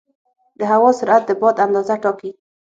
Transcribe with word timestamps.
د 0.59 0.61
هوا 0.71 0.89
سرعت 0.99 1.23
د 1.27 1.31
باد 1.41 1.55
اندازه 1.65 1.95
ټاکي. 2.03 2.31